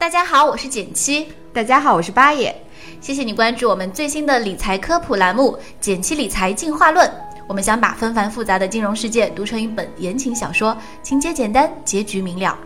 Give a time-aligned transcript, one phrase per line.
[0.00, 1.28] 大家好，我是简七。
[1.52, 2.58] 大家好，我是八爷。
[3.02, 7.06] 谢谢你关注我们最新的理财科普栏目《简七理财进化论》。
[7.46, 12.58] 我们想把纷繁复杂的金融世界读成一本言情小说，情节简单，结局明了。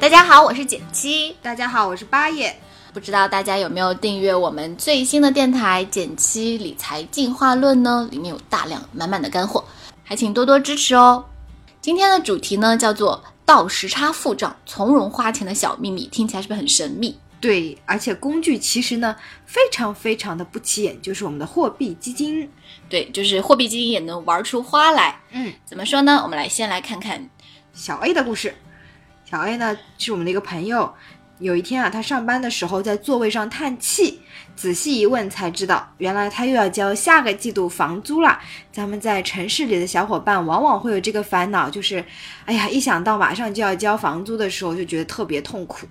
[0.00, 1.36] 大家好，我是简七。
[1.42, 2.56] 大家好，我是八爷。
[2.98, 8.08] 不知道大家有没有订阅我们最新的电台《减七理财进化论》呢？
[8.10, 9.64] 里面有大量满满的干货，
[10.02, 11.24] 还请多多支持哦。
[11.80, 17.16] 今天的主题呢叫做“倒时差付账，从容花钱的小秘密”，听起来是不是很神秘？
[17.40, 19.14] 对，而且工具其实呢
[19.46, 22.50] 非常非常的不起眼，就是我们的货币基金。
[22.88, 25.20] 对，就是货币基金也能玩出花来。
[25.30, 26.20] 嗯，怎么说呢？
[26.24, 27.30] 我们来先来看看
[27.72, 28.56] 小 A 的故事。
[29.24, 30.92] 小 A 呢是我们的一个朋友。
[31.38, 34.20] 有一天啊，他上班的时候在座位上叹气，
[34.56, 38.38] 仔细一问才知道，原来他又要交下个季度房租了。
[38.72, 42.04] 咱们在城市里的小伙伴往往会有这个烦恼，就是，
[42.44, 45.86] 哎呀，一想到马上就要交房租的时候，就觉得特别痛苦。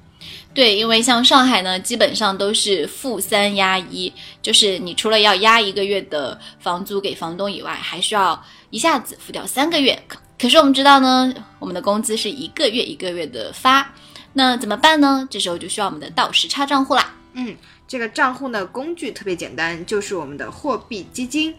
[0.53, 9.97] 对，因为像上海呢，基本上都是付三押一，就是你除了要押一个月的房租给房东以外，还需要一下子付掉三个月。
[10.37, 13.93] 可是我们知道呢，我们的工资是一个月一个月的发。
[14.37, 15.27] 那怎么办呢？
[15.31, 17.11] 这时候就需要我们的倒时差账户啦。
[17.33, 17.57] 嗯，
[17.87, 21.55] 这个账户呢，工具特别简单，就是我们的货币基金。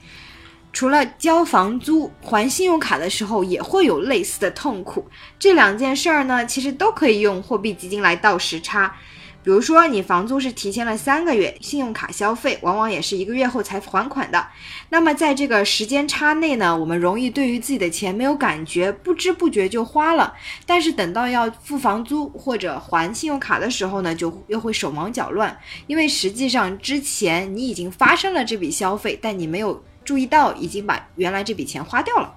[0.72, 5.04] 除了交房租、还信用卡的时候，也会有类似的痛苦。
[5.40, 8.94] 这两件事儿呢，其实都可以用货币基金来倒时差。
[9.48, 14.46] 比如说，你房租是提前了三个月，信用卡消费往往也是一个月后才还款的。
[14.90, 20.34] 那么在这个时间差内呢，我们容易对于自己的钱没有感觉，不知不觉就花了。
[20.66, 32.34] 但是等到要付房租或者还信用卡的时候呢，就又会手忙脚乱，因为实际上之前你已经发生了这笔消费，但你没有注意到已经把原来这笔钱花掉了。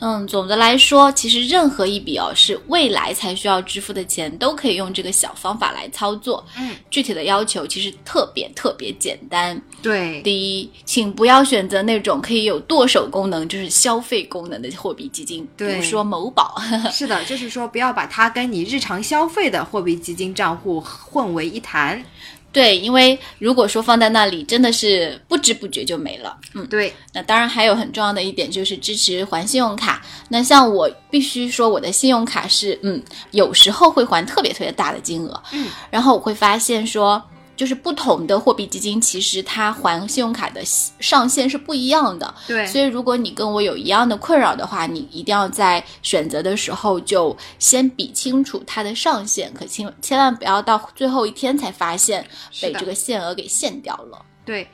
[0.00, 6.44] 嗯，总的来说，其实任何一笔哦是未来才需要支付的钱，都可以用这个小方法来操作。
[6.56, 9.60] 嗯，具体的要求其实特别特别简单。
[9.82, 16.60] 对，第一，请不要选择那种可以有剁手功能，就是消费功能的货币基金，比如说某宝。
[16.92, 22.04] 是的，就是说不要把它跟你日常消费的货币基金账户混为一谈。
[22.58, 26.36] 对，因为如果说放在那里，真的是不知不觉就没了。
[26.54, 26.92] 嗯，对。
[27.12, 30.04] 那当然还有很重要的一点就是支持还信用卡。
[30.28, 35.40] 那像我必须说，我的信用卡是，嗯，有时候会还特别特别大的金额。
[35.52, 37.22] 嗯，然后我会发现说。
[37.58, 40.62] 就是不同的货币基金，其实它还信用卡的
[41.00, 42.32] 上限是不一样的。
[42.46, 52.24] 对，所以如果你跟我有一样的困扰的话，你一定要在选择的时候就先比清楚它的上限，可千千万不要到最后一天才发现
[52.62, 54.24] 被这个限额给限掉了。
[54.44, 54.68] 对。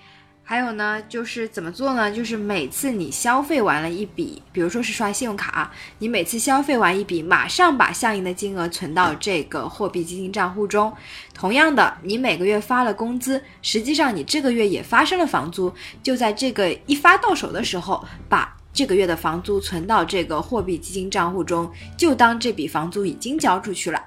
[0.46, 2.12] 还有呢，就是怎么做呢？
[2.12, 10.92] 就是每次你消费完了一笔，比如说是刷信用卡，你每次消费完一笔，马上把相应的金额存到这个货币基金账户中。
[11.32, 15.72] 同样的，你每个月发了工资，实际上你这个月也发生了房租，
[16.02, 23.98] 就在这个一发到手的时候，把这个月的房租存到这个货币基金账户中，就当这笔房租已经交出去了。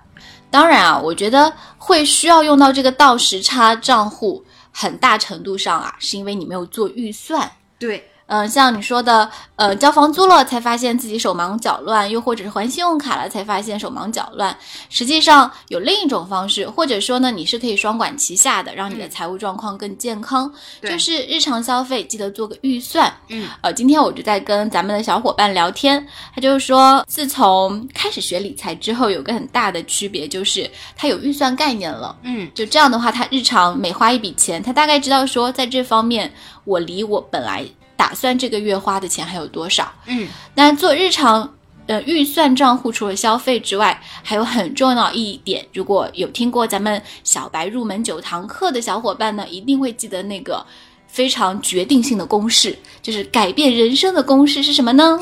[0.51, 4.45] 当然啊，我觉得会需要用到这个倒时差账户。
[4.71, 7.51] 很大程度上啊，是因为你没有做预算。
[7.79, 8.09] 对。
[8.27, 14.55] 嗯，像你说的，呃，交房租了才发现自己手忙脚乱，又或者是还信用卡了才发现手忙脚乱。
[14.89, 20.51] 实际上有另一种方式，或者说呢，你是可以双管齐下的，让你的财务状况更健康。
[20.81, 23.11] 就是日常消费记得做个预算。
[23.29, 26.05] 嗯，呃，今天我就在跟咱们的小伙伴聊天，
[26.35, 32.13] 他就是说，自从开始学理财之后，有个很大的区别就是他有预算概念了。
[32.23, 36.33] 嗯，就这样的话，他日常每花一笔钱，他大概知道说，在这方面
[36.65, 37.65] 我离我本来。
[37.97, 39.91] 打算这个月花的钱还有多少？
[40.05, 41.55] 嗯，那做日常
[41.87, 50.65] 呃预算账户，除了消费之外，还有很重要一点，如果有听过咱们小白入门九堂课的小伙伴呢，一定会记得那个
[51.07, 55.19] 非常决定性的公式， 就是改变人生的公式是什么呢？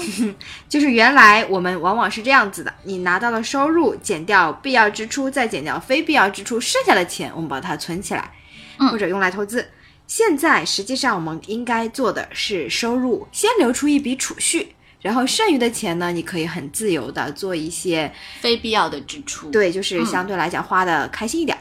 [0.67, 8.31] 就是原来我们往往是这样子的：你拿到了收入，减掉必要支出，再减掉非必要支出，剩下的钱我们把它存起来，
[8.91, 9.65] 或者用来投资。
[10.07, 19.49] 现在实际上我们应该做的是收入先留出一笔储蓄，然后剩余的钱呢，你可以很自由的做一些非必要的支出。
[19.49, 21.57] 对，就是相对来讲花的开心一点。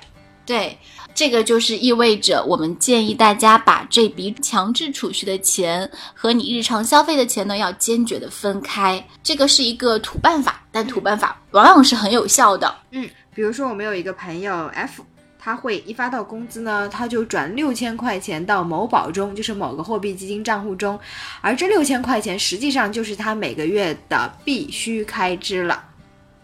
[0.47, 0.77] 对，
[1.15, 9.03] 这个就是意味着我们建议大家把这笔强制储蓄的钱和你日常消费的钱呢，要坚决的分开。
[9.23, 12.77] 这个是一个土办法，但土办法往往是很有效的。
[12.91, 15.03] 嗯，比如说我们有一个朋友 F。
[15.45, 20.99] 他会一发到工资呢，他就转六千块钱到某宝中，就是某个货币基金账户中，
[21.43, 25.85] 而这六千块钱实际上就是他每个月的必须开支了。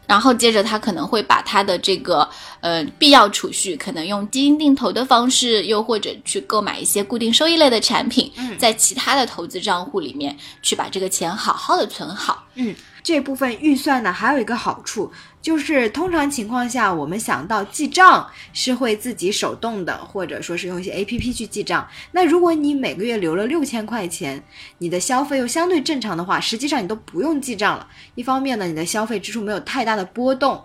[0.07, 2.29] 然后接着他可能会把他的这个
[2.61, 12.45] 呃必要储蓄，可能用基金定投的方式，又或者去购买一些固定收益类的产品，在其他的投资账户里面去把这个钱好好的存好。
[12.57, 15.11] 嗯，这部分预算呢，还有一个好处。
[15.43, 21.89] 就是通常情况下，我们想到记账是会自己手动的，或者说是用一些 A P P 去记账。
[22.13, 24.43] 那如果你每个月留了六千块钱，
[24.79, 27.89] 你的消费又相对正常的话，实际上你都不用记账了。
[28.15, 30.63] 一方面呢，你的消费支出没有太大的波动，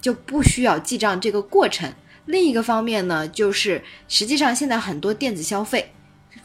[0.00, 1.90] 就不需要记账这个过程；
[2.26, 5.92] 另一个方面呢，就是实际上现在很多电子消费。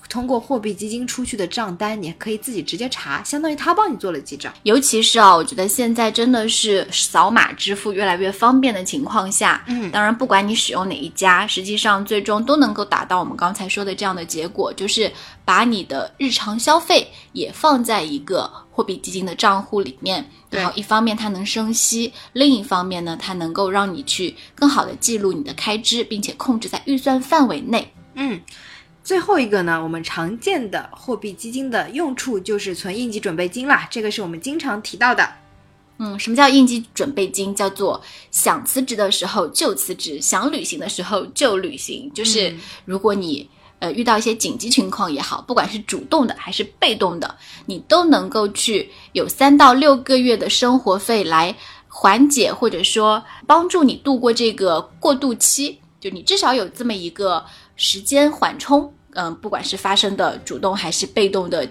[0.10, 4.54] 通过货币基金出去的账单，你可以自己直接查，相当于他帮你做了记账。
[4.64, 15.12] 尤其是啊，我觉得现在真的是扫码支付越来越方便的情况下，嗯，当然不管你使用哪一家，实际上最终都能够达到我们刚才说的这样的结果，就是
[15.44, 27.92] 把你的日常消费也放在一个货币基金的账户里面，然后一方面它能生息，另一方面呢，它能够让你去更好的记录你的开支，并且控制在预算范围内。
[28.16, 28.40] 嗯。
[29.04, 35.30] 最后一个呢，我们常见的货币基金的用处就是存应急准备金啦，这个是我们经常提到的。
[35.98, 37.54] 嗯，什么叫应急准备金？
[37.54, 38.02] 叫做
[38.32, 42.10] 想辞职的时候就辞职，想旅行的时候就旅行。
[42.14, 42.56] 就是
[42.86, 43.48] 如果你
[43.80, 47.36] 呃遇到一些紧急情况也好，不管是主动的还是被动的，
[47.66, 51.56] 你都能够去有三到六个月的生活费来
[51.88, 55.78] 缓解或者说帮助你度过这个过渡期。
[56.00, 57.46] 就你至少有这么一个。
[57.76, 61.68] 时间缓冲，嗯，不管是发生的主动还是被动的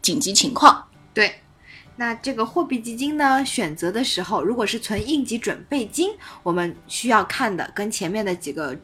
[0.00, 0.84] 紧急情况，
[1.14, 1.34] 对。
[1.96, 6.10] 那这个货币基金呢，选择的时候，如果是存应急准备金，
[6.42, 8.74] 我们需要看的跟前面的几个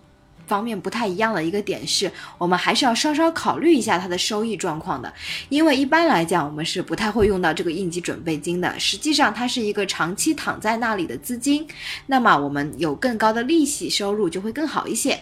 [0.46, 5.12] 方面不太一样的一个点是，我们还是要稍稍考虑一下它的收益状况的，
[5.48, 8.78] 因为一般来讲，我们是不太会用到这个应急准备金的。
[8.78, 11.66] 实际上，它是一个长期躺在那里的资金，
[12.06, 15.18] 那么我们有更高的利息收入就会更好一些。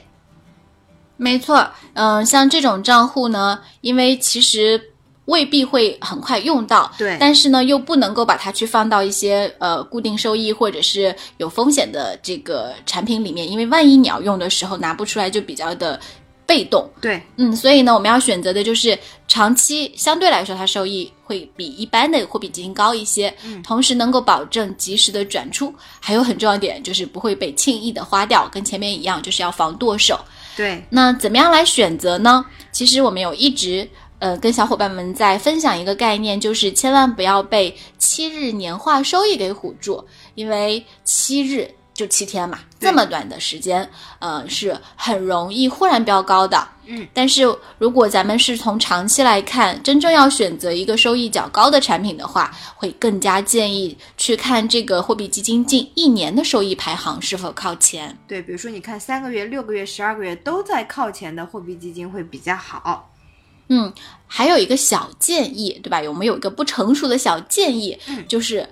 [1.17, 4.81] 没错，嗯，像这种账户呢，因为其实
[5.25, 15.99] 未必会很快用到，对，但是呢，又不能够把它去放到一些呃固定收益或者是有风险的这个产品里面，因为万一你要用的时候拿不出来，就比较的
[16.47, 16.89] 被动。
[17.01, 18.97] 对，嗯，所以呢，我们要选择的就是
[19.27, 30.21] 长期相对来说它收益会比一般的货币基金高一些，嗯，同时能够保证及时的转出，还有很重要一点就是不会被轻易的花掉，跟前面一样，就是要防剁手。
[30.57, 32.45] 对，那怎么样来选择呢？
[32.73, 33.87] 其实我们有一直
[34.19, 40.03] 呃跟小伙伴们在分享一个概念，就是千万不要被七日年化收益给唬住，
[40.35, 43.89] 因为七日就七天嘛，这么短的时间，
[44.19, 46.69] 呃是很容易忽然飙高的。
[46.89, 47.43] 嗯，但是
[47.79, 58.17] 如果咱们是从长期来看，真正要选择一个收益较高的产品的话，会更加建议去看这个货币基金近一年的收益排行是否靠前。
[58.29, 63.11] 对，比如说你看三个月、六个月、十二个月都在靠前的货币基金会比较好。
[63.69, 63.93] 嗯，
[64.29, 66.01] 还有一个小建议，对吧？
[66.01, 68.69] 有没有一个不成熟的小建议，就是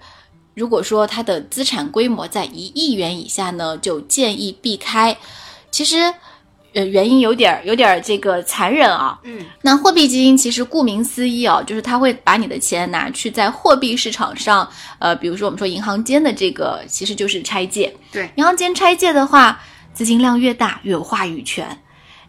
[0.54, 5.16] 如果说它的资产规模在一亿元以下呢，就建议避开。
[5.70, 6.14] 其实。
[6.76, 9.16] 呃，原因有点儿有点儿这个残忍啊。
[9.22, 14.68] 嗯，那货币基金其实顾名思义哦，就是它会把你的钱拿去在货币市场上，
[14.98, 17.94] 呃，比如说我们说银行间的这个，其实就是拆借。
[18.10, 19.60] 对，银行间拆借的话，
[19.92, 21.80] 资金量越大越有话语权。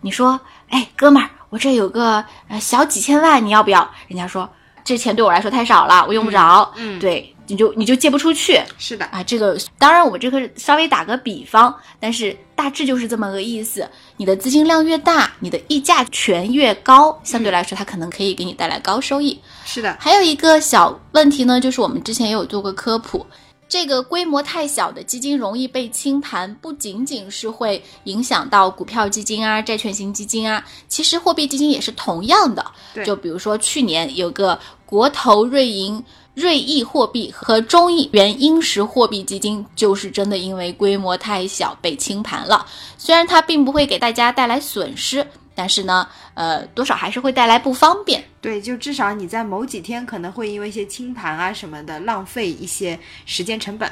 [0.02, 0.40] 你说，
[0.70, 3.90] 哎，哥们儿，我这有个呃小几千万，你要不要？
[4.08, 4.48] 人家说
[4.84, 6.72] 这钱对我来说太少了，我用不着。
[6.76, 7.35] 嗯，对。
[7.48, 13.88] 你就你就借不出去，是的啊，这个当然我们这个稍微打个比方，但是大致就是这么个意思。
[14.18, 19.40] 你的资金量越大，你的溢价权越高，相对来说它可能可以给你带来高收益。
[19.66, 23.26] 是的，还有一个小问题呢，就是我们之前也有做过科普，
[23.68, 32.66] 这个规模太小的基金容易被清盘，不仅仅是会影响到股票基金啊、债券型基金啊，其实货币基金也是同样的。
[33.06, 36.04] 就比如说去年有个国投瑞银。
[36.36, 42.66] 瑞意货币和中亿元英石货币基金就是真的因为规模太小被清盘了。
[42.98, 45.26] 虽然它并不会给大家带来损失，
[45.56, 48.22] 但是呢，呃，多少还是会带来不方便。
[48.42, 53.90] 对，就至少你在某几天可能会因为一些清盘啊什么的浪费一些时间成本。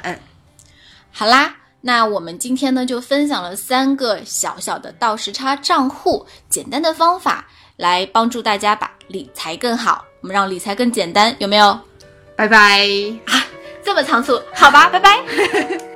[1.10, 7.46] 好啦，那我们今天呢就分享了三个小小的倒时差账户，简单的方法
[7.76, 11.80] 来帮助大家把理财更好，我们让理财更简单，有没有？
[12.36, 12.86] 拜拜
[13.26, 13.46] 啊，
[13.82, 14.40] 这么仓促？
[14.54, 15.18] 好吧，拜拜。